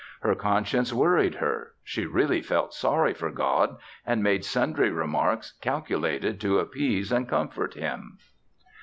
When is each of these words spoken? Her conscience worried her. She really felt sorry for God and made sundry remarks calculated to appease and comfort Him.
Her 0.21 0.33
conscience 0.33 0.91
worried 0.91 1.35
her. 1.35 1.73
She 1.83 2.07
really 2.07 2.41
felt 2.41 2.73
sorry 2.73 3.13
for 3.13 3.29
God 3.29 3.77
and 4.03 4.23
made 4.23 4.43
sundry 4.43 4.89
remarks 4.89 5.51
calculated 5.61 6.41
to 6.41 6.57
appease 6.57 7.11
and 7.11 7.29
comfort 7.29 7.75
Him. 7.75 8.17